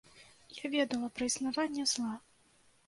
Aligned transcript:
Я 0.61 0.71
ведала 0.77 1.11
пра 1.19 1.31
існаванне 1.31 1.83
зла. 1.95 2.13